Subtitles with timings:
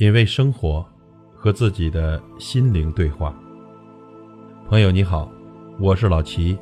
[0.00, 0.82] 品味生活，
[1.34, 3.38] 和自己的心灵对话。
[4.66, 5.30] 朋友你好，
[5.78, 6.56] 我是老齐。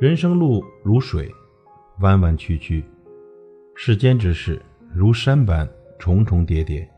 [0.00, 1.30] 人生路如水，
[2.00, 2.82] 弯弯曲曲；
[3.74, 4.58] 世间之事
[4.94, 5.68] 如山般
[5.98, 6.88] 重重叠叠。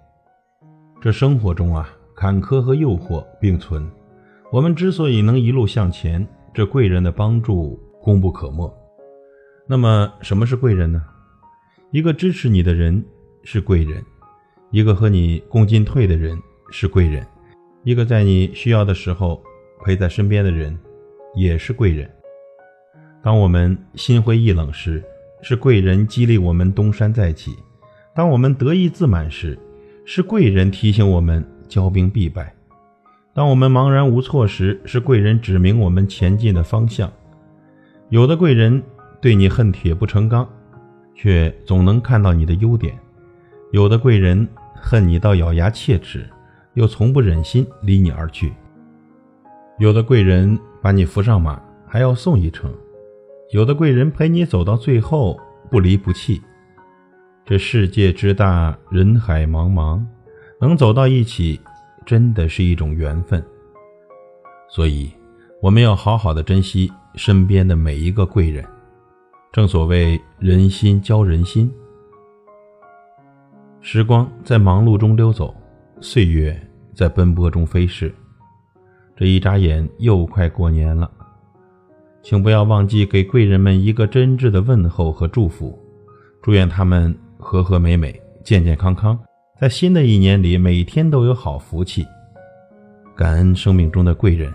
[1.00, 3.90] 这生活中啊，坎坷和诱惑并存。
[4.52, 6.24] 我们之所以能一路向前，
[6.54, 7.76] 这贵人的帮助。
[8.10, 8.68] 功不可没。
[9.68, 11.00] 那么，什么是贵人呢？
[11.92, 13.04] 一个支持你的人
[13.44, 14.04] 是贵人，
[14.72, 16.36] 一个和你共进退的人
[16.72, 17.24] 是贵人，
[17.84, 19.40] 一个在你需要的时候
[19.84, 20.76] 陪在身边的人
[21.36, 22.10] 也是贵人。
[23.22, 25.04] 当我们心灰意冷时，
[25.40, 27.52] 是贵人激励我们东山再起；
[28.12, 29.56] 当我们得意自满时，
[30.04, 32.42] 是贵人提醒我们骄兵必败；
[33.32, 37.08] 当我们茫然无措时，是贵人指明我们前进的方向。
[38.10, 38.82] 有的贵人
[39.20, 40.48] 对你恨铁不成钢，
[41.14, 42.92] 却总能看到你的优点；
[43.70, 46.28] 有的贵人恨你到咬牙切齿，
[46.74, 48.48] 又从不忍心离你而去；
[49.78, 52.68] 有的贵人把你扶上马，还要送一程；
[53.52, 55.38] 有的贵人陪你走到最后，
[55.70, 56.42] 不离不弃。
[57.44, 60.04] 这世界之大，人海茫茫，
[60.60, 61.60] 能走到一起，
[62.04, 63.40] 真的是一种缘分。
[64.68, 65.12] 所以，
[65.62, 66.90] 我们要好好的珍惜。
[67.16, 68.64] 身边的每一个贵人，
[69.50, 71.68] 正所谓人心交人心。
[73.80, 75.52] 时光在忙碌中溜走，
[76.00, 76.56] 岁月
[76.94, 78.14] 在奔波中飞逝。
[79.16, 81.10] 这一眨眼又快过年了，
[82.22, 85.76] 请不要忘记给贵人们一个真挚的问候和祝福，
[86.40, 89.18] 祝愿他们和和美美、健健康康，
[89.60, 92.06] 在新的一年里每天都有好福气。
[93.16, 94.54] 感恩生命中的贵人，